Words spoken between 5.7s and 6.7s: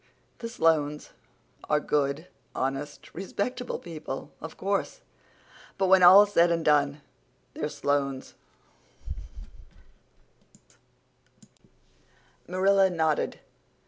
But when all's said and